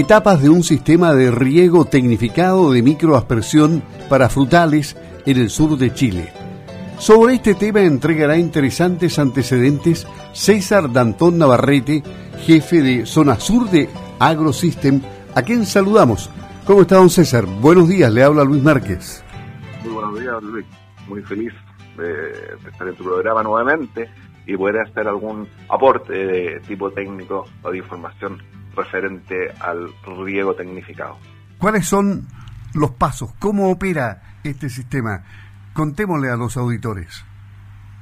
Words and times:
etapas 0.00 0.42
de 0.42 0.48
un 0.48 0.62
sistema 0.62 1.14
de 1.14 1.30
riego 1.30 1.84
tecnificado 1.84 2.72
de 2.72 2.82
microaspersión 2.82 3.82
para 4.08 4.30
frutales 4.30 4.96
en 5.26 5.36
el 5.36 5.50
sur 5.50 5.76
de 5.76 5.92
Chile. 5.92 6.32
Sobre 6.98 7.34
este 7.34 7.54
tema 7.54 7.82
entregará 7.82 8.38
interesantes 8.38 9.18
antecedentes 9.18 10.06
César 10.32 10.90
Dantón 10.90 11.36
Navarrete, 11.36 12.02
jefe 12.46 12.80
de 12.80 13.04
Zona 13.04 13.38
Sur 13.38 13.68
de 13.68 13.90
AgroSystem, 14.18 15.02
a 15.34 15.42
quien 15.42 15.66
saludamos. 15.66 16.30
¿Cómo 16.64 16.80
está 16.82 16.96
don 16.96 17.10
César? 17.10 17.44
Buenos 17.44 17.86
días, 17.88 18.10
le 18.10 18.22
habla 18.22 18.42
Luis 18.42 18.62
Márquez. 18.62 19.22
Muy 19.84 19.92
buenos 19.92 20.18
días, 20.18 20.42
Luis. 20.42 20.66
Muy 21.08 21.22
feliz 21.22 21.52
de, 21.98 22.68
estar 22.70 22.88
en 22.88 22.94
tu 22.94 23.04
programa 23.04 23.42
nuevamente 23.42 24.08
y 24.46 24.56
poder 24.56 24.80
hacer 24.80 25.06
algún 25.06 25.46
aporte 25.68 26.12
de 26.14 26.60
tipo 26.66 26.90
técnico 26.90 27.44
o 27.62 27.70
de 27.70 27.78
información 27.78 28.38
referente 28.74 29.52
al 29.60 29.88
riego 30.24 30.54
tecnificado. 30.54 31.16
¿Cuáles 31.58 31.86
son 31.86 32.26
los 32.74 32.92
pasos? 32.92 33.32
¿Cómo 33.38 33.70
opera 33.70 34.22
este 34.44 34.68
sistema? 34.68 35.22
Contémosle 35.72 36.30
a 36.30 36.36
los 36.36 36.56
auditores. 36.56 37.24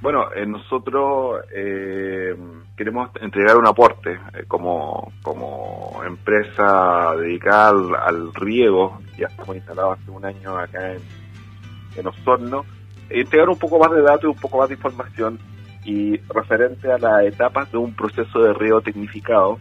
Bueno, 0.01 0.33
eh, 0.33 0.47
nosotros 0.47 1.41
eh, 1.53 2.37
queremos 2.77 3.11
entregar 3.21 3.57
un 3.57 3.67
aporte 3.67 4.13
eh, 4.13 4.45
como, 4.47 5.13
como 5.23 6.01
empresa 6.07 7.17
dedicada 7.17 7.71
al, 8.07 8.33
riego, 8.33 9.01
ya 9.19 9.27
estamos 9.27 9.57
instalados 9.57 9.99
hace 9.99 10.11
un 10.13 10.25
año 10.25 10.57
acá 10.57 10.93
en, 10.93 11.01
en 11.97 12.07
Osorno, 12.07 12.65
entregar 13.11 13.49
un 13.49 13.59
poco 13.59 13.81
más 13.81 13.91
de 13.91 14.03
datos 14.03 14.23
y 14.23 14.27
un 14.29 14.37
poco 14.37 14.59
más 14.59 14.69
de 14.69 14.77
información 14.77 15.41
y 15.85 16.17
referente 16.29 16.93
a 16.93 16.99
las 16.99 17.25
etapas 17.25 17.73
de 17.73 17.79
un 17.79 17.93
proceso 17.95 18.39
de 18.39 18.53
riego 18.53 18.81
tecnificado 18.81 19.59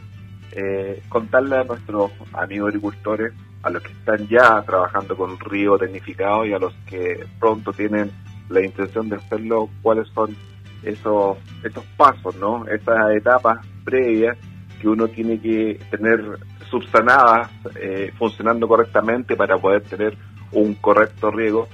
eh, 0.52 1.02
contarle 1.10 1.58
a 1.58 1.64
nuestros 1.64 2.12
amigos 2.34 2.70
agricultores, 2.70 3.34
a 3.64 3.70
los 3.70 3.82
que 3.84 3.92
están 3.92 4.28
ya 4.28 4.62
trabajando 4.62 5.16
con 5.16 5.40
río 5.40 5.78
tecnificado 5.78 6.46
y 6.46 6.54
a 6.54 6.60
los 6.60 6.74
que 6.86 7.26
pronto 7.40 7.74
tienen 7.74 8.12
la 8.50 8.64
intención 8.64 9.10
de 9.10 9.18
hacerlo, 9.18 9.70
cuáles 9.82 10.08
son 10.10 10.36
esos, 10.84 11.38
esos 11.64 11.84
pasos, 11.98 12.36
¿no? 12.38 12.66
Esas 12.68 13.12
etapas 13.16 13.66
previas 13.84 14.38
que 14.80 14.88
uno 14.88 15.08
tiene 15.08 15.40
que 15.40 15.80
tener 15.90 16.24
subsanadas, 16.70 17.50
eh, 17.80 18.12
funcionando 18.18 18.68
correctamente 18.68 19.36
para 19.36 19.58
poder 19.58 19.82
tener 19.84 20.18
un 20.52 20.76
correcto 20.76 21.32
riego, 21.32 21.68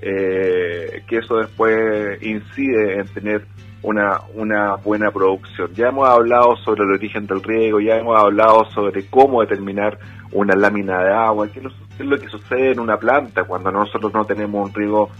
eh, 0.00 1.02
que 1.06 1.18
eso 1.18 1.36
después 1.36 2.22
incide 2.22 3.00
en 3.00 3.08
tener 3.08 3.46
una, 3.82 4.20
una 4.34 4.76
buena 4.76 5.10
producción. 5.10 5.72
Ya 5.74 5.88
hemos 5.88 6.08
hablado 6.08 6.56
sobre 6.56 6.84
el 6.84 6.90
origen 6.90 7.26
del 7.26 7.42
riego, 7.42 7.80
ya 7.80 7.96
hemos 7.96 8.18
hablado 8.18 8.64
sobre 8.70 9.06
cómo 9.06 9.40
determinar 9.40 9.98
una 10.32 10.54
lámina 10.54 11.02
de 11.02 11.12
agua, 11.12 11.48
qué 11.48 11.60
es 11.60 12.06
lo, 12.06 12.18
que 12.18 12.28
sucede 12.28 12.72
en 12.72 12.80
una 12.80 12.98
planta 12.98 13.44
cuando 13.44 13.70
nosotros 13.70 14.12
no 14.12 14.24
tenemos 14.24 14.68
un 14.68 14.74
riego 14.74 15.10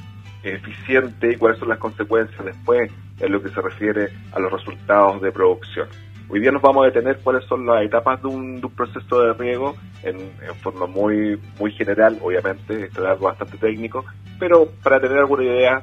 eficiente 0.42 1.32
y 1.32 1.36
cuáles 1.36 1.58
son 1.58 1.68
las 1.68 1.78
consecuencias 1.78 2.44
después 2.44 2.90
en 3.18 3.32
lo 3.32 3.42
que 3.42 3.48
se 3.48 3.60
refiere 3.60 4.10
a 4.32 4.38
los 4.38 4.52
resultados 4.52 5.20
de 5.20 5.32
producción. 5.32 5.88
Hoy 6.30 6.40
día 6.40 6.52
nos 6.52 6.60
vamos 6.60 6.82
a 6.82 6.86
detener 6.86 7.18
cuáles 7.22 7.44
son 7.46 7.64
las 7.64 7.82
etapas 7.82 8.20
de 8.20 8.28
un, 8.28 8.60
proceso 8.76 9.22
de 9.22 9.32
riego 9.32 9.74
en, 10.02 10.16
en, 10.18 10.54
forma 10.62 10.86
muy, 10.86 11.40
muy 11.58 11.72
general, 11.72 12.18
obviamente, 12.22 12.84
esto 12.84 13.02
es 13.02 13.08
algo 13.08 13.26
bastante 13.26 13.56
técnico, 13.56 14.04
pero 14.38 14.68
para 14.82 15.00
tener 15.00 15.18
alguna 15.18 15.44
idea 15.44 15.82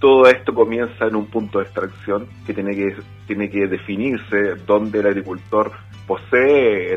todo 0.00 0.26
esto 0.26 0.54
comienza 0.54 1.06
en 1.06 1.14
un 1.14 1.26
punto 1.26 1.58
de 1.58 1.64
extracción 1.64 2.26
que 2.46 2.54
tiene 2.54 2.74
que, 2.74 2.96
tiene 3.26 3.50
que 3.50 3.66
definirse 3.66 4.54
dónde 4.66 5.00
el 5.00 5.06
agricultor 5.06 5.72
posee 6.06 6.96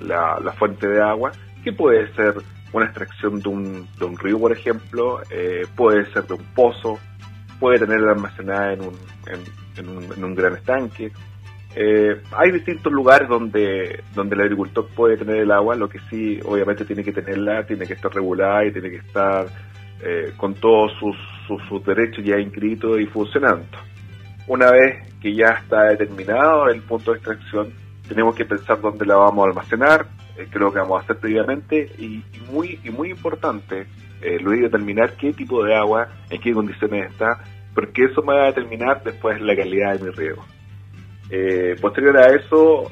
la, 0.00 0.54
fuente 0.58 0.88
de 0.88 1.00
agua, 1.02 1.30
que 1.62 1.72
puede 1.72 2.12
ser 2.14 2.36
una 2.72 2.86
extracción 2.86 3.40
de 3.40 3.48
un, 3.50 3.86
de 3.98 4.04
un 4.04 4.18
río, 4.18 4.38
por 4.38 4.52
ejemplo, 4.52 5.20
eh, 5.30 5.66
puede 5.76 6.10
ser 6.12 6.24
de 6.24 6.34
un 6.34 6.44
pozo, 6.54 6.98
puede 7.60 7.78
tenerla 7.78 8.12
almacenada 8.12 8.72
en 8.72 8.80
un, 8.80 8.96
en, 9.76 10.24
un, 10.24 10.34
gran 10.34 10.54
estanque. 10.54 11.12
Eh, 11.76 12.20
hay 12.32 12.50
distintos 12.50 12.90
lugares 12.92 13.28
donde, 13.28 14.02
donde 14.14 14.34
el 14.34 14.40
agricultor 14.40 14.88
puede 14.96 15.18
tener 15.18 15.36
el 15.36 15.52
agua, 15.52 15.76
lo 15.76 15.88
que 15.88 16.00
sí, 16.10 16.40
obviamente, 16.44 16.86
tiene 16.86 17.04
que 17.04 17.12
tenerla, 17.12 17.66
tiene 17.66 17.86
que 17.86 17.92
estar 17.92 18.12
regulada 18.12 18.64
y 18.64 18.72
tiene 18.72 18.90
que 18.90 18.96
estar 18.96 19.46
eh, 20.00 20.32
con 20.36 20.54
todos 20.54 20.92
sus, 20.98 21.16
sus, 21.48 21.84
derechos 21.84 22.24
ya 22.24 22.38
inscritos 22.38 23.00
y 23.00 23.06
funcionando. 23.06 23.66
Una 24.46 24.70
vez 24.70 25.12
que 25.20 25.34
ya 25.34 25.48
está 25.48 25.84
determinado 25.84 26.68
el 26.68 26.82
punto 26.82 27.12
de 27.12 27.18
extracción, 27.18 27.72
tenemos 28.06 28.34
que 28.34 28.44
pensar 28.44 28.80
dónde 28.80 29.04
la 29.04 29.16
vamos 29.16 29.44
a 29.44 29.48
almacenar, 29.48 30.06
eh, 30.36 30.46
creo 30.50 30.72
que 30.72 30.78
vamos 30.78 31.00
a 31.00 31.04
hacer 31.04 31.18
previamente, 31.18 31.90
y, 31.98 32.22
muy, 32.50 32.78
y 32.84 32.90
muy 32.90 33.10
importante, 33.10 33.86
eh, 34.22 34.38
luego 34.40 34.62
determinar 34.64 35.14
qué 35.16 35.32
tipo 35.32 35.64
de 35.64 35.74
agua, 35.74 36.08
en 36.30 36.40
qué 36.40 36.52
condiciones 36.52 37.10
está, 37.10 37.40
porque 37.74 38.04
eso 38.04 38.22
me 38.22 38.34
va 38.34 38.44
a 38.44 38.46
determinar 38.46 39.02
después 39.02 39.40
la 39.40 39.54
calidad 39.54 39.98
de 39.98 40.04
mi 40.04 40.10
riego. 40.10 40.44
Eh, 41.30 41.76
posterior 41.80 42.16
a 42.16 42.34
eso, 42.34 42.90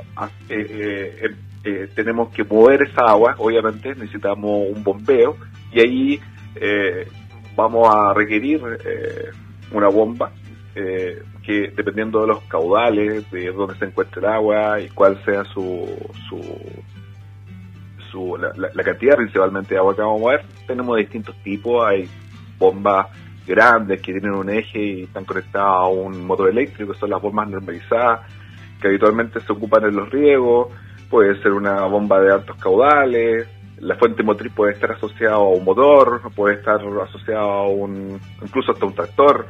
tenemos 1.94 2.28
que 2.34 2.44
mover 2.44 2.82
esa 2.82 3.06
agua, 3.06 3.34
obviamente 3.38 3.94
necesitamos 3.94 4.68
un 4.70 4.84
bombeo, 4.84 5.36
y 5.72 5.80
ahí 5.80 6.20
eh, 6.60 7.06
vamos 7.56 7.92
a 7.92 8.14
requerir 8.14 8.60
eh, 8.84 9.30
una 9.72 9.88
bomba 9.88 10.30
eh, 10.74 11.22
que 11.42 11.72
dependiendo 11.74 12.20
de 12.20 12.26
los 12.26 12.42
caudales, 12.44 13.30
de 13.30 13.50
dónde 13.50 13.78
se 13.78 13.86
encuentre 13.86 14.20
el 14.20 14.26
agua 14.26 14.80
y 14.80 14.88
cuál 14.90 15.22
sea 15.24 15.44
su, 15.44 15.88
su, 16.28 16.42
la, 18.36 18.82
cantidad 18.82 19.16
principalmente 19.16 19.74
de 19.74 19.78
agua 19.78 19.94
que 19.94 20.02
vamos 20.02 20.20
a 20.20 20.22
mover, 20.22 20.44
tenemos 20.66 20.96
distintos 20.96 21.34
tipos, 21.42 21.84
hay 21.84 22.08
bombas 22.58 23.06
grandes 23.46 24.00
que 24.00 24.12
tienen 24.12 24.32
un 24.32 24.50
eje 24.50 24.78
y 24.78 25.02
están 25.04 25.24
conectadas 25.24 25.68
a 25.68 25.86
un 25.86 26.26
motor 26.26 26.48
eléctrico, 26.48 26.94
son 26.94 27.10
las 27.10 27.22
bombas 27.22 27.48
normalizadas, 27.48 28.20
que 28.80 28.88
habitualmente 28.88 29.40
se 29.40 29.52
ocupan 29.52 29.84
en 29.84 29.96
los 29.96 30.10
riegos, 30.10 30.68
puede 31.08 31.40
ser 31.42 31.52
una 31.52 31.86
bomba 31.86 32.20
de 32.20 32.32
altos 32.32 32.56
caudales, 32.56 33.48
la 33.78 33.96
fuente 33.96 34.22
motriz 34.22 34.52
puede 34.52 34.72
estar 34.72 34.92
asociada 34.92 35.34
a 35.34 35.38
un 35.38 35.64
motor, 35.64 36.22
puede 36.34 36.54
estar 36.54 36.80
asociada 37.02 37.42
a 37.42 37.62
un, 37.62 38.18
incluso 38.42 38.72
hasta 38.72 38.86
un 38.86 38.94
tractor, 38.94 39.46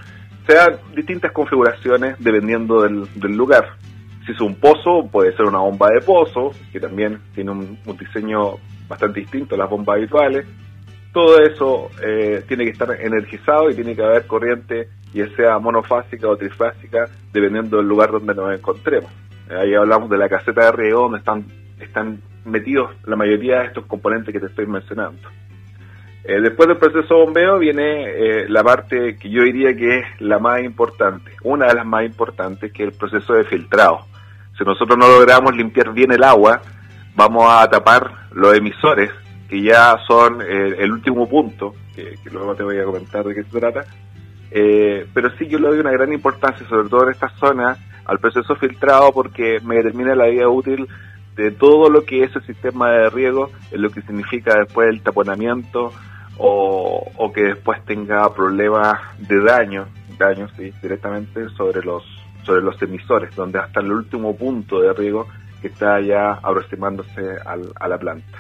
o 0.47 0.51
sea, 0.51 0.79
distintas 0.95 1.33
configuraciones 1.33 2.17
dependiendo 2.21 2.83
del, 2.83 3.37
lugar. 3.37 3.77
Si 4.25 4.33
es 4.33 4.41
un 4.41 4.55
pozo, 4.55 5.09
puede 5.11 5.35
ser 5.37 5.47
una 5.47 5.59
bomba 5.59 5.91
de 5.91 6.01
pozo, 6.01 6.53
que 6.73 6.79
también 6.79 7.21
tiene 7.35 7.51
un, 7.51 7.79
diseño 7.99 8.55
bastante 8.89 9.21
distinto 9.21 9.57
a 9.57 9.59
las 9.59 9.69
bombas 9.69 9.97
habituales. 9.97 10.47
Todo 11.13 11.41
eso 11.41 11.91
eh, 12.05 12.45
tiene 12.47 12.65
que 12.65 12.71
estar 12.71 12.93
energizado 13.01 13.71
y 13.71 13.75
tiene 13.75 13.97
que 13.97 14.03
haber 14.03 14.27
corriente, 14.27 14.89
ya 15.13 15.29
sea 15.35 15.59
monofásica 15.59 16.29
o 16.29 16.37
trifásica, 16.37 17.09
dependiendo 17.33 17.79
del 17.79 17.89
lugar 17.89 18.13
donde 18.13 18.35
nos 18.35 18.55
encontremos. 18.55 19.11
Ahí 19.51 19.75
hablamos 19.75 20.09
de 20.11 20.19
la 20.19 20.29
caseta 20.29 20.67
de 20.67 20.73
riego, 20.73 21.03
donde 21.03 21.19
están, 21.19 21.45
están 21.81 22.21
metidos 22.47 22.91
la 23.05 23.17
mayoría 23.17 23.61
de 23.61 23.67
estos 23.67 23.87
componentes 23.87 24.33
que 24.33 24.41
te 24.41 24.47
estoy 24.47 24.67
mencionando. 24.67 25.29
Eh, 26.29 26.41
después 26.41 26.67
del 26.69 26.79
proceso 26.79 27.15
de 27.15 27.25
bombeo 27.25 27.59
viene 27.61 28.05
eh, 28.05 28.49
la 28.49 28.65
parte 28.65 29.17
que 29.17 29.31
yo 29.31 29.45
diría 29.45 29.77
que 29.77 29.99
es 29.99 30.21
la 30.21 30.41
más 30.41 30.61
importante, 30.61 31.31
una 31.45 31.67
de 31.67 31.75
las 31.75 31.87
más 31.87 32.05
importantes, 32.05 32.73
que 32.73 32.83
es 32.83 32.89
el 32.89 32.99
proceso 32.99 33.35
de 33.35 33.45
filtrado. 33.45 34.01
Si 34.59 34.65
nosotros 34.65 34.99
no 34.99 35.07
logramos 35.07 35.55
limpiar 35.55 35.93
bien 35.93 36.11
el 36.11 36.25
agua, 36.25 36.63
vamos 37.15 37.45
a 37.49 37.69
tapar 37.71 38.11
los 38.33 38.57
emisores, 38.57 39.11
que 39.49 39.63
ya 39.63 39.97
son 40.09 40.43
eh, 40.43 40.75
el 40.79 40.91
último 40.91 41.29
punto, 41.29 41.75
que, 41.95 42.17
luego 42.33 42.57
te 42.57 42.65
voy 42.65 42.79
a 42.79 42.85
comentar 42.85 43.25
de 43.25 43.33
qué 43.33 43.45
se 43.45 43.61
trata. 43.61 43.85
pero 44.51 45.31
sí 45.39 45.47
yo 45.47 45.61
le 45.61 45.69
doy 45.69 45.79
una 45.79 45.93
gran 45.93 46.13
importancia, 46.13 46.67
sobre 46.67 46.89
todo 46.89 47.05
en 47.05 47.11
esta 47.11 47.29
zona, 47.39 47.77
al 48.05 48.19
proceso 48.19 48.57
filtrado 48.57 49.13
porque 49.13 49.61
me 49.63 49.77
determina 49.77 50.17
la 50.17 50.27
vida 50.27 50.49
útil 50.49 50.89
de 51.37 51.51
todo 51.51 51.91
lo 51.91 52.05
que 52.05 52.25
es 52.25 52.35
el 52.35 52.45
sistema 52.47 52.91
de 52.91 53.11
riego, 53.11 53.51
es 53.71 53.79
lo 53.79 53.91
que 53.91 54.03
significa 54.03 54.59
después 54.59 54.89
el 54.89 55.03
taponamiento 55.03 55.93
o, 56.39 57.33
que 57.35 57.43
después 57.43 57.85
tenga 57.85 58.33
problemas 58.35 58.99
de 59.19 59.43
daño, 59.43 59.87
daño 60.19 60.49
sí, 60.57 60.73
directamente 60.83 61.49
sobre 61.51 61.83
los 61.83 62.03
sobre 62.45 62.63
los 62.63 62.81
emisores, 62.81 63.35
donde 63.35 63.59
hasta 63.59 63.81
el 63.81 63.91
último 63.91 64.37
punto 64.37 64.81
de 64.81 64.93
riego 64.93 65.27
que 65.61 65.67
está 65.67 66.01
ya 66.01 66.33
aproximándose 66.35 67.21
a 67.45 67.89
la 67.89 67.99
planta. 67.99 68.39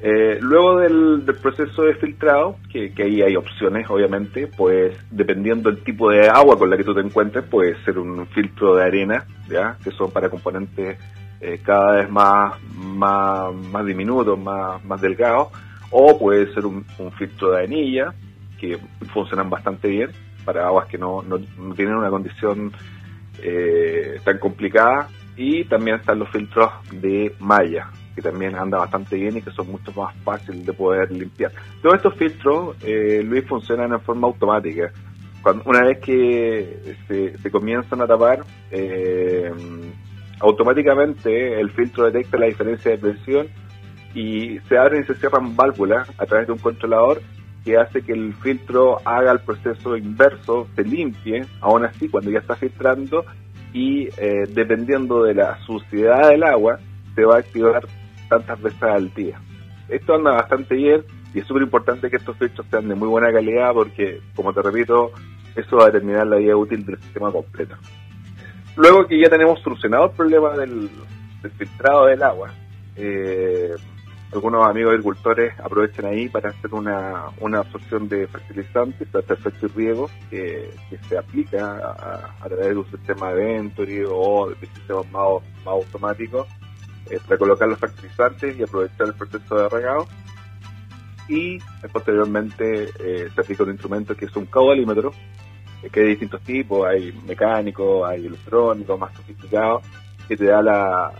Eh, 0.00 0.38
luego 0.40 0.78
del, 0.78 1.24
proceso 1.40 1.82
de 1.82 1.94
filtrado, 1.94 2.56
que, 2.70 2.92
que, 2.92 3.04
ahí 3.04 3.22
hay 3.22 3.34
opciones, 3.34 3.88
obviamente, 3.88 4.46
pues 4.46 4.96
dependiendo 5.10 5.70
del 5.70 5.82
tipo 5.82 6.10
de 6.10 6.28
agua 6.28 6.58
con 6.58 6.68
la 6.68 6.76
que 6.76 6.84
tú 6.84 6.94
te 6.94 7.00
encuentres, 7.00 7.44
puede 7.44 7.82
ser 7.84 7.98
un 7.98 8.26
filtro 8.28 8.76
de 8.76 8.84
arena, 8.84 9.24
¿ya? 9.48 9.76
que 9.82 9.90
son 9.92 10.10
para 10.10 10.28
componentes 10.28 10.98
eh, 11.46 11.60
cada 11.62 11.92
vez 11.92 12.10
más, 12.10 12.60
más, 12.74 13.54
más 13.54 13.86
diminutos, 13.86 14.36
más, 14.36 14.84
más 14.84 15.00
delgados, 15.00 15.48
o 15.92 16.18
puede 16.18 16.52
ser 16.52 16.66
un, 16.66 16.84
filtro 17.16 17.52
de 17.52 17.62
anilla, 17.62 18.12
que 18.58 18.76
funcionan 19.12 19.48
bastante 19.48 19.86
bien 19.86 20.10
para 20.44 20.66
aguas 20.66 20.88
que 20.88 20.98
no, 20.98 21.22
no, 21.22 21.38
tienen 21.76 21.94
una 21.94 22.10
condición 22.10 22.72
eh, 23.40 24.18
tan 24.24 24.38
complicada, 24.38 25.08
y 25.36 25.62
también 25.66 25.98
están 25.98 26.18
los 26.18 26.28
filtros 26.30 26.68
de 26.90 27.32
malla, 27.38 27.90
que 28.16 28.22
también 28.22 28.56
anda 28.56 28.78
bastante 28.78 29.14
bien 29.14 29.36
y 29.36 29.42
que 29.42 29.52
son 29.52 29.70
mucho 29.70 29.92
más 29.92 30.16
fáciles 30.24 30.66
de 30.66 30.72
poder 30.72 31.12
limpiar. 31.12 31.52
Todos 31.80 31.94
estos 31.94 32.14
filtros, 32.14 32.76
eh, 32.82 33.22
Luis, 33.24 33.46
funcionan 33.46 33.92
en 33.92 34.00
forma 34.00 34.26
automática. 34.26 34.90
Cuando, 35.42 35.62
una 35.66 35.82
vez 35.82 36.00
que 36.00 36.96
se, 37.40 37.50
comienzan 37.52 38.00
a 38.00 38.06
tapar, 38.08 38.40
automáticamente 40.40 41.60
el 41.60 41.70
filtro 41.70 42.04
detecta 42.04 42.38
la 42.38 42.46
diferencia 42.46 42.90
de 42.90 42.98
presión 42.98 43.48
y 44.14 44.58
se 44.68 44.78
abren 44.78 45.02
y 45.02 45.06
se 45.06 45.14
cierran 45.14 45.56
válvulas 45.56 46.08
a 46.18 46.26
través 46.26 46.46
de 46.46 46.52
un 46.54 46.58
controlador 46.58 47.20
que 47.64 47.76
hace 47.76 48.02
que 48.02 48.12
el 48.12 48.32
filtro 48.34 48.98
haga 49.04 49.32
el 49.32 49.40
proceso 49.40 49.96
inverso, 49.96 50.68
se 50.76 50.84
limpie, 50.84 51.44
aún 51.60 51.84
así 51.84 52.08
cuando 52.08 52.30
ya 52.30 52.38
está 52.38 52.54
filtrando 52.54 53.24
y 53.72 54.08
eh, 54.16 54.46
dependiendo 54.48 55.22
de 55.24 55.34
la 55.34 55.58
suciedad 55.64 56.30
del 56.30 56.44
agua 56.44 56.78
se 57.14 57.24
va 57.24 57.36
a 57.36 57.38
activar 57.40 57.86
tantas 58.28 58.62
veces 58.62 58.82
al 58.82 59.12
día. 59.14 59.40
Esto 59.88 60.14
anda 60.14 60.32
bastante 60.32 60.74
bien 60.76 61.04
y 61.34 61.40
es 61.40 61.46
súper 61.46 61.62
importante 61.62 62.08
que 62.08 62.16
estos 62.16 62.36
filtros 62.36 62.66
sean 62.70 62.88
de 62.88 62.94
muy 62.94 63.08
buena 63.08 63.32
calidad 63.32 63.72
porque, 63.74 64.20
como 64.34 64.52
te 64.52 64.62
repito, 64.62 65.10
eso 65.54 65.76
va 65.76 65.84
a 65.84 65.86
determinar 65.86 66.26
la 66.26 66.36
vida 66.36 66.56
útil 66.56 66.84
del 66.84 66.98
sistema 66.98 67.32
completo. 67.32 67.76
Luego 68.76 69.06
que 69.06 69.18
ya 69.18 69.30
tenemos 69.30 69.60
solucionado 69.62 70.06
el 70.06 70.10
problema 70.12 70.50
del, 70.56 70.90
filtrado 71.56 72.06
del 72.06 72.22
agua, 72.22 72.52
eh, 72.94 73.74
algunos 74.32 74.68
amigos 74.68 74.92
agricultores 74.92 75.58
aprovechan 75.58 76.06
ahí 76.06 76.28
para 76.28 76.50
hacer 76.50 76.74
una, 76.74 77.26
una 77.40 77.60
absorción 77.60 78.08
de 78.08 78.26
fertilizantes, 78.26 79.10
de 79.10 79.20
efecto 79.20 79.68
riego, 79.74 80.10
que, 80.28 80.70
se 81.08 81.16
aplica 81.16 81.76
a, 82.40 82.48
través 82.48 82.68
de 82.68 82.76
un 82.76 82.90
sistema 82.90 83.32
de 83.32 83.44
Venturi 83.44 84.02
o 84.06 84.50
de 84.50 84.66
sistemas 84.66 85.10
más, 85.10 85.42
más 85.64 85.74
automáticos, 85.74 86.46
eh, 87.10 87.18
para 87.26 87.38
colocar 87.38 87.68
los 87.68 87.78
fertilizantes 87.78 88.58
y 88.58 88.62
aprovechar 88.62 89.06
el 89.06 89.14
proceso 89.14 89.54
de 89.54 89.68
regado. 89.68 90.06
Y 91.28 91.58
posteriormente 91.92 92.90
eh, 92.98 93.28
se 93.34 93.40
aplica 93.40 93.64
un 93.64 93.70
instrumento 93.70 94.14
que 94.14 94.26
es 94.26 94.36
un 94.36 94.46
caudalímetro, 94.46 95.12
que 95.82 96.00
hay 96.00 96.06
de 96.06 96.10
distintos 96.10 96.40
tipos, 96.42 96.86
hay 96.86 97.12
mecánico, 97.26 98.04
hay 98.04 98.26
electrónico, 98.26 98.98
más 98.98 99.14
sofisticado, 99.14 99.82
que 100.28 100.36
te 100.36 100.46
da 100.46 100.62
la, 100.62 101.12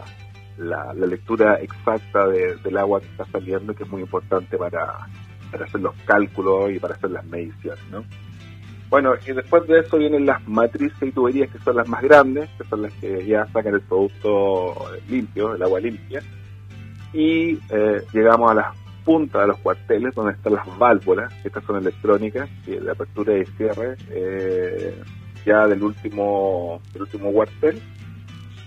la, 0.59 0.93
lectura 0.95 1.55
exacta 1.61 2.27
del 2.29 2.77
agua 2.77 3.01
que 3.01 3.07
está 3.07 3.25
saliendo, 3.27 3.75
que 3.75 3.85
es 3.85 3.91
muy 3.91 4.03
importante 4.03 4.57
para, 4.57 5.07
para 5.51 5.65
hacer 5.65 5.81
los 5.81 5.95
cálculos 6.05 6.71
y 6.73 6.79
para 6.79 6.95
hacer 6.95 7.11
las 7.11 7.25
mediciones, 7.27 7.85
¿no? 7.91 8.05
Bueno, 8.89 9.15
y 9.27 9.33
después 9.33 9.67
de 9.67 9.81
eso 9.81 9.99
vienen 9.99 10.27
las 10.27 10.47
matrices 10.47 11.03
y 11.03 11.11
tuberías 11.11 11.51
que 11.51 11.59
son 11.59 11.77
las 11.77 11.89
más 11.89 12.03
grandes, 12.03 12.49
que 12.57 12.65
son 12.69 12.83
las 12.83 12.93
que 12.95 13.27
ya 13.27 13.45
sacan 13.47 13.75
el 13.75 13.81
producto 13.81 14.75
limpio, 15.09 15.57
el 15.57 15.63
agua 15.63 15.81
limpia. 15.81 16.23
Y 17.13 17.59
eh, 17.69 18.03
llegamos 18.13 18.51
a 18.51 18.55
las 18.55 18.86
puntas 19.07 19.43
de 19.43 19.47
los 19.47 19.59
cuarteles, 19.61 20.15
donde 20.15 20.33
están 20.33 20.55
las 20.55 20.79
válvulas, 20.79 21.33
estas 21.45 21.65
son 21.65 21.77
electrónicas, 21.77 22.51
de 22.67 22.91
apertura 22.91 23.39
y 23.39 23.47
cierre, 23.57 23.97
eh, 24.11 25.01
ya 25.47 25.69
del 25.69 25.85
último, 25.85 26.83
del 26.93 27.03
último 27.03 27.33
cuartel. 27.33 27.81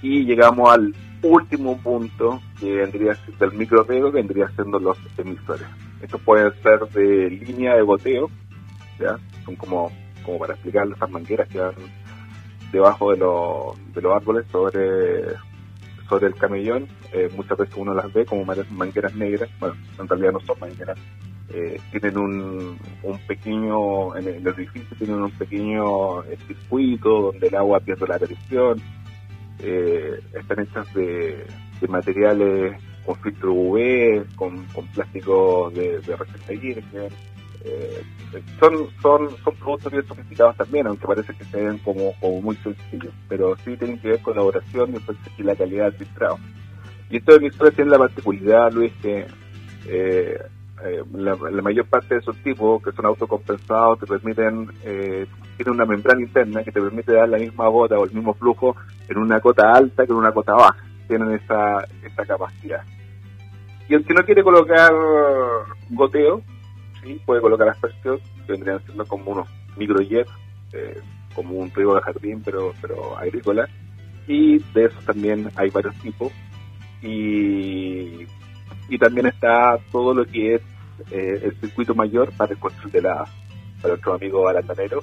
Y 0.02 0.24
llegamos 0.24 0.72
al 0.72 0.96
último 1.22 1.78
punto 1.78 2.42
que 2.58 2.74
vendría 2.74 3.18
del 3.38 3.52
micropego, 3.52 4.12
que 4.12 4.20
vendría 4.20 4.48
siendo 4.56 4.80
los 4.80 4.98
emisores. 5.18 5.68
Estos 6.02 6.22
pueden 6.22 6.54
ser 6.64 6.80
de 6.94 7.30
línea 7.30 7.76
de 7.76 7.82
goteo, 7.82 8.30
¿ya? 8.98 9.20
son 9.44 9.58
como, 9.58 9.92
como 10.24 10.40
para 10.40 10.54
explicar 10.54 10.88
las 10.88 11.10
mangueras 11.12 11.50
que 11.50 11.60
van 11.60 11.76
debajo 12.72 13.12
de, 13.12 13.18
de 13.94 14.02
los 14.02 14.16
árboles 14.16 14.46
sobre, 14.50 15.26
sobre 16.10 16.28
el 16.28 16.36
camellón. 16.36 16.88
Eh, 17.14 17.30
muchas 17.36 17.58
veces 17.58 17.76
uno 17.78 17.94
las 17.94 18.12
ve 18.12 18.26
como 18.26 18.44
mangueras 18.72 19.16
negras, 19.16 19.50
bueno, 19.60 19.76
en 20.00 20.08
realidad 20.08 20.32
no 20.34 20.40
son 20.42 20.60
mangueras. 20.60 20.98
Eh, 21.52 21.80
tienen 21.92 22.18
un, 22.18 22.78
un 23.04 23.20
pequeño, 23.28 24.16
en 24.16 24.28
el 24.28 24.48
edificio 24.48 24.96
tienen 24.98 25.22
un 25.22 25.32
pequeño 25.32 26.24
eh, 26.24 26.38
circuito 26.48 27.32
donde 27.32 27.48
el 27.48 27.56
agua 27.56 27.80
pierde 27.80 28.08
la 28.08 28.20
presión, 28.20 28.82
están 29.60 30.60
hechas 30.60 30.94
de, 30.94 31.46
materiales 31.88 32.78
con 33.06 33.16
filtro 33.18 33.54
UV, 33.54 34.36
con, 34.36 34.64
con 34.66 34.88
plástico 34.88 35.72
de, 35.74 36.00
de 36.00 36.16
eh, 37.66 38.04
son, 38.60 38.90
son, 39.02 39.30
son 39.44 39.56
productos 39.56 39.92
bien 39.92 40.08
sofisticados 40.08 40.56
también, 40.56 40.88
aunque 40.88 41.08
parece 41.08 41.34
que 41.34 41.44
se 41.46 41.64
ven 41.64 41.78
como, 41.80 42.14
muy 42.42 42.56
sencillos, 42.58 43.14
pero 43.28 43.56
sí 43.58 43.76
tienen 43.78 44.00
que 44.00 44.10
ver 44.10 44.22
con 44.22 44.36
la 44.36 44.44
oración 44.44 44.96
y, 45.38 45.44
la 45.44 45.56
calidad 45.56 45.86
del 45.86 45.94
filtrado. 45.94 46.38
Y 47.10 47.18
esto 47.18 47.32
de 47.32 47.38
emisores 47.40 47.76
tiene 47.76 47.92
la 47.92 47.98
particularidad, 47.98 48.72
Luis, 48.72 48.94
que 49.02 49.26
eh, 49.88 50.40
eh, 50.86 51.04
la, 51.14 51.36
mayor 51.62 51.86
parte 51.88 52.16
de 52.16 52.22
esos 52.22 52.38
tipos 52.38 52.82
que 52.82 52.92
son 52.92 53.06
autocompensados 53.06 54.00
te 54.00 54.06
permiten, 54.06 54.72
eh, 54.84 55.26
tienen 55.58 55.74
una 55.74 55.86
membrana 55.86 56.22
interna 56.22 56.64
que 56.64 56.72
te 56.72 56.80
permite 56.80 57.14
dar 57.14 57.28
la 57.28 57.38
misma 57.38 57.68
gota 57.68 57.98
o 57.98 58.06
el 58.06 58.14
mismo 58.14 58.34
flujo 58.34 58.76
en 59.08 59.18
una 59.18 59.42
cota 59.42 59.74
alta 59.74 60.06
que 60.06 60.12
en 60.12 60.18
una 60.18 60.32
cota 60.32 60.54
baja. 60.54 60.84
Tienen 61.08 61.32
esa, 61.32 61.84
esa 62.04 62.24
capacidad. 62.24 62.84
Y 63.90 63.96
el 63.96 64.06
no 64.08 64.24
quiere 64.24 64.44
colocar 64.44 64.94
goteo, 65.90 66.44
sí, 67.02 67.22
puede 67.26 67.42
colocar 67.42 67.70
aspersión, 67.70 68.20
que 68.46 68.52
vendrían 68.54 68.84
siendo 68.86 69.06
como 69.06 69.32
unos 69.32 69.48
microjets, 69.78 70.32
eh, 70.74 71.00
como 71.34 71.56
un 71.56 71.72
riego 71.72 71.96
de 71.96 72.02
jardín, 72.02 72.42
pero, 72.44 72.74
pero 72.82 73.18
agrícola. 73.18 73.68
Y 74.28 74.60
de 74.74 74.86
esos 74.86 75.04
también 75.06 75.50
hay 75.56 75.70
varios 75.70 75.96
tipos. 75.96 76.32
Y 77.02 78.28
y 78.90 78.98
también 78.98 79.28
está 79.28 79.78
todo 79.92 80.14
lo 80.14 80.26
que 80.26 80.56
es 80.56 80.62
eh, 81.12 81.40
el 81.44 81.56
circuito 81.60 81.96
mayor 81.96 82.32
para 82.34 82.54
el 82.54 82.60
control 82.60 82.92
de 82.92 83.02
la 83.02 83.26
para 83.82 83.94
nuestro 83.94 84.16
amigo 84.16 84.44
balandanero 84.44 85.02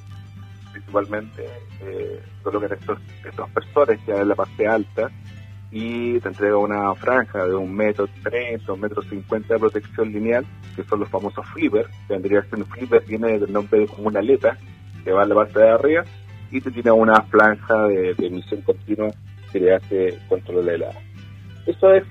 principalmente 0.72 1.46
eh, 1.81 2.20
colocan 2.42 2.72
estos, 2.72 2.99
estos 3.25 3.46
aspersores 3.46 3.99
ya 4.06 4.16
en 4.16 4.28
la 4.28 4.34
parte 4.34 4.66
alta 4.66 5.10
y 5.70 6.18
te 6.20 6.28
entrega 6.28 6.56
una 6.56 6.94
franja 6.94 7.46
de 7.46 7.54
un 7.54 7.74
metro 7.74 8.08
treinta, 8.22 8.72
un 8.72 8.80
metro 8.80 9.02
cincuenta 9.02 9.54
de 9.54 9.60
protección 9.60 10.12
lineal, 10.12 10.46
que 10.74 10.84
son 10.84 11.00
los 11.00 11.08
famosos 11.08 11.46
flippers, 11.48 11.88
que 12.06 12.14
vendría 12.14 12.42
siendo 12.42 12.66
flipper, 12.66 13.04
viene 13.06 13.38
del 13.38 13.52
nombre 13.52 13.80
de 13.80 13.86
como 13.86 14.08
una 14.08 14.20
aleta 14.20 14.56
que 15.04 15.12
va 15.12 15.22
a 15.22 15.26
la 15.26 15.34
parte 15.34 15.58
de 15.58 15.68
arriba 15.68 16.04
y 16.50 16.60
te 16.60 16.70
tiene 16.70 16.90
una 16.92 17.20
franja 17.22 17.88
de, 17.88 18.14
emisión 18.18 18.60
continua 18.62 19.10
que 19.52 19.60
le 19.60 19.74
hace 19.74 20.18
control 20.28 20.66
de 20.66 20.78
la 20.78 20.90
Eso 21.66 21.92
es 21.92 22.04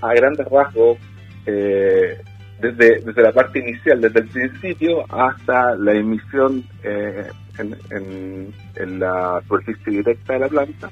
a 0.00 0.14
grandes 0.14 0.46
rasgos 0.48 0.98
eh, 1.46 2.20
desde, 2.60 3.00
desde 3.00 3.22
la 3.22 3.32
parte 3.32 3.58
inicial, 3.58 4.00
desde 4.00 4.20
el 4.20 4.28
principio 4.28 5.04
hasta 5.08 5.74
la 5.76 5.94
emisión 5.94 6.62
eh, 6.82 7.28
en, 7.58 8.52
en, 8.76 9.00
la 9.00 9.40
superficie 9.42 9.92
directa 9.92 10.34
de 10.34 10.38
la 10.40 10.48
planta, 10.48 10.90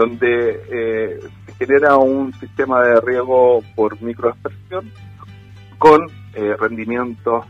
donde 0.00 0.62
eh, 0.70 1.20
se 1.44 1.66
genera 1.66 1.98
un 1.98 2.32
sistema 2.40 2.80
de 2.80 3.02
riego 3.02 3.62
por 3.76 4.00
microaspersión 4.00 4.90
con 5.76 6.06
eh, 6.32 6.56
rendimientos 6.58 7.44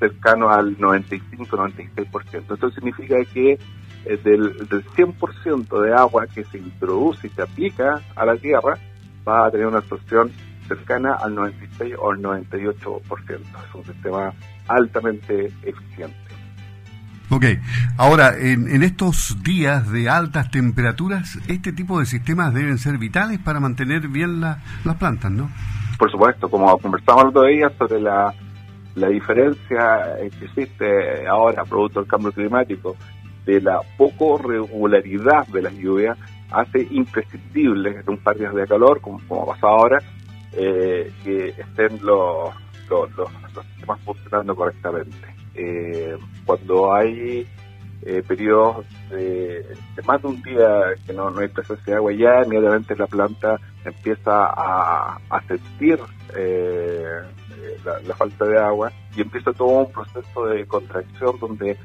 cercanos 0.00 0.50
al 0.50 0.76
95-96%. 0.78 2.54
Esto 2.54 2.70
significa 2.72 3.14
que 3.32 3.56
del, 4.04 4.68
del 4.68 4.84
100% 4.84 5.80
de 5.80 5.94
agua 5.94 6.26
que 6.26 6.44
se 6.44 6.58
introduce 6.58 7.28
y 7.28 7.30
se 7.30 7.42
aplica 7.42 8.02
a 8.16 8.26
la 8.26 8.36
tierra, 8.36 8.76
va 9.26 9.46
a 9.46 9.50
tener 9.52 9.68
una 9.68 9.78
absorción 9.78 10.32
cercana 10.66 11.14
al 11.14 11.36
96 11.36 11.94
o 11.98 12.10
al 12.10 12.18
98%. 12.18 13.00
Es 13.30 13.74
un 13.74 13.84
sistema 13.84 14.32
altamente 14.66 15.52
eficiente. 15.62 16.25
Ok, 17.28 17.44
ahora, 17.98 18.36
en, 18.38 18.82
estos 18.82 19.42
días 19.42 19.90
de 19.90 20.08
altas 20.08 20.50
temperaturas, 20.50 21.38
este 21.48 21.72
tipo 21.72 21.98
de 21.98 22.06
sistemas 22.06 22.54
deben 22.54 22.78
ser 22.78 22.98
vitales 22.98 23.40
para 23.40 23.58
mantener 23.58 24.08
bien 24.08 24.40
las 24.40 24.58
plantas, 24.98 25.32
¿no? 25.32 25.50
Por 25.98 26.10
supuesto, 26.10 26.48
como 26.48 26.78
conversamos 26.78 27.24
el 27.24 27.28
otro 27.30 27.44
día 27.44 27.72
sobre 27.78 28.00
la, 28.00 28.32
la 28.94 29.08
diferencia 29.08 30.16
que 30.38 30.44
existe 30.44 31.26
ahora, 31.26 31.64
producto 31.64 32.00
del 32.00 32.08
cambio 32.08 32.32
climático, 32.32 32.96
de 33.44 33.60
la 33.60 33.80
poco 33.96 34.38
regularidad 34.38 35.46
de 35.48 35.62
las 35.62 35.74
lluvias, 35.74 36.18
hace 36.50 36.86
imprescindible 36.90 38.00
en 38.00 38.10
un 38.10 38.18
par 38.18 38.34
de 38.34 38.40
días 38.40 38.54
de 38.54 38.66
calor, 38.66 39.00
como, 39.00 39.20
como 39.26 39.42
ha 39.42 39.54
pasado 39.54 39.72
ahora, 39.72 39.98
eh, 40.52 41.12
que 41.24 41.48
estén 41.48 41.98
los, 42.02 42.54
los, 42.88 43.10
sistemas 43.74 44.00
funcionando 44.04 44.54
correctamente. 44.54 45.35
Eh, 45.56 46.16
cuando 46.44 46.94
hay 46.94 47.46
eh, 48.02 48.22
periodos 48.28 48.84
de, 49.08 49.64
más 50.04 50.20
de 50.20 50.28
un 50.28 50.42
día 50.42 50.94
que 51.06 51.14
no, 51.14 51.28
hay 51.38 51.48
presencia 51.48 51.94
de 51.94 51.96
agua, 51.96 52.12
ya 52.12 52.42
inmediatamente 52.44 52.94
la 52.94 53.06
planta 53.06 53.58
empieza 53.84 54.46
a, 54.46 55.18
sentir 55.48 55.98
la, 57.84 58.14
falta 58.14 58.44
de 58.44 58.58
agua 58.58 58.92
y 59.16 59.22
empieza 59.22 59.52
todo 59.52 59.68
un 59.68 59.90
proceso 59.90 60.46
de 60.46 60.66
contracción 60.66 61.38
donde 61.40 61.76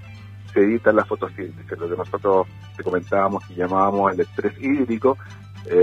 se 0.53 0.59
edita 0.59 0.91
la 0.91 1.05
fotosíntesis, 1.05 1.79
lo 1.79 1.89
que 1.89 1.95
nosotros 1.95 2.47
te 2.75 2.83
comentábamos 2.83 3.49
y 3.49 3.55
llamábamos 3.55 4.13
el 4.13 4.19
estrés 4.19 4.53
hídrico, 4.59 5.17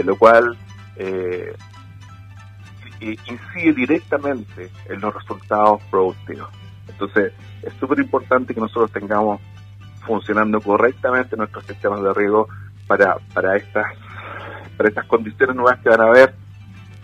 lo 0.04 0.16
cual 0.18 0.59
incide 3.00 3.73
directamente 3.73 4.71
en 4.88 5.00
los 5.00 5.14
resultados 5.14 5.80
productivos. 5.90 6.57
Entonces, 6.88 7.33
es 7.62 7.73
súper 7.75 7.99
importante 7.99 8.54
que 8.54 8.61
nosotros 8.61 8.90
tengamos 8.92 9.40
funcionando 10.07 10.61
correctamente 10.61 11.37
nuestros 11.37 11.64
sistemas 11.64 12.02
de 12.02 12.14
riego 12.14 12.49
para, 12.87 13.16
para 13.35 13.57
estas 13.57 13.87
para 14.78 14.88
estas 14.90 15.07
condiciones 15.07 15.57
nuevas 15.57 15.80
que 15.80 15.88
van 15.88 16.00
a 16.00 16.04
haber 16.04 16.35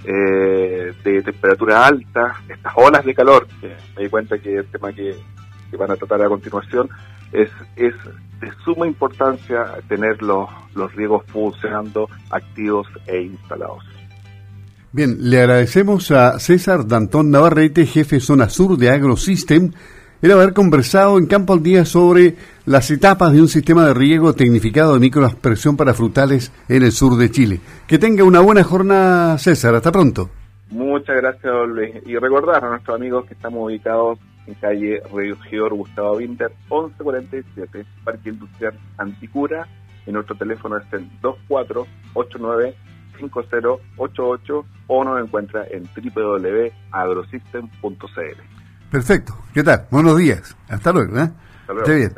eh, 0.04 0.94
de 1.02 1.22
temperatura 1.22 1.86
alta, 1.86 2.36
estas 2.48 2.72
olas 2.76 3.04
de 3.04 3.14
calor, 3.14 3.48
que 3.60 3.76
me 3.96 4.04
di 4.04 4.08
cuenta 4.08 4.38
que 4.38 4.56
el 4.56 4.66
tema 4.66 4.92
que, 4.92 5.16
van 5.76 5.90
a 5.90 5.96
tratar 5.96 6.22
a 6.22 6.28
continuación, 6.28 6.88
es, 7.32 7.50
es 7.74 7.94
de 8.40 8.52
suma 8.64 8.86
importancia 8.86 9.66
tener 9.88 10.22
los, 10.22 10.48
los 10.74 10.94
riegos 10.94 11.24
funcionando 11.26 12.08
activos 12.30 12.86
e 13.08 13.22
instalados. 13.22 13.84
Bien, 14.94 15.16
le 15.28 15.40
agradecemos 15.40 16.12
a 16.12 16.38
César 16.38 16.86
Dantón 16.86 17.32
Navarrete, 17.32 17.84
jefe 17.84 18.20
zona 18.20 18.48
sur 18.48 18.76
de 18.78 18.90
AgroSystem, 18.90 19.72
el 20.22 20.30
haber 20.30 20.52
conversado 20.52 21.18
en 21.18 21.26
Campo 21.26 21.52
al 21.52 21.64
Día 21.64 21.84
sobre 21.84 22.36
las 22.64 22.92
etapas 22.92 23.32
de 23.32 23.40
un 23.40 23.48
sistema 23.48 23.88
de 23.88 23.94
riego 23.94 24.34
tecnificado 24.34 24.94
de 24.94 25.00
microaspersión 25.00 25.76
para 25.76 25.94
frutales 25.94 26.52
en 26.68 26.84
el 26.84 26.92
sur 26.92 27.16
de 27.16 27.28
Chile. 27.28 27.60
Que 27.88 27.98
tenga 27.98 28.22
una 28.22 28.38
buena 28.38 28.62
jornada, 28.62 29.36
César. 29.38 29.74
Hasta 29.74 29.90
pronto. 29.90 30.30
Muchas 30.70 31.16
gracias, 31.16 31.52
Luis. 31.66 31.96
Y 32.06 32.16
recordar 32.16 32.64
a 32.64 32.68
nuestros 32.68 32.94
amigos 32.94 33.26
que 33.26 33.34
estamos 33.34 33.64
ubicados 33.64 34.20
en 34.46 34.54
calle 34.54 35.02
Regidor 35.12 35.74
Gustavo 35.74 36.18
Winter, 36.18 36.52
1147, 36.70 37.84
Parque 38.04 38.28
Industrial 38.28 38.74
Anticura, 38.98 39.66
y 40.06 40.12
nuestro 40.12 40.36
teléfono 40.36 40.76
es 40.76 40.84
el 40.92 41.04
2489 41.20 42.76
5088 43.30 44.66
o 44.88 45.04
nos 45.04 45.24
encuentra 45.24 45.64
en 45.70 45.84
www.agrosystem.cl. 45.84 48.42
Perfecto. 48.90 49.38
¿Qué 49.52 49.62
tal? 49.62 49.86
Buenos 49.90 50.16
días. 50.18 50.56
Hasta 50.68 50.92
luego. 50.92 51.16
¿eh? 51.18 51.30
Hasta 51.60 51.72
luego. 51.72 51.94
bien. 51.94 52.12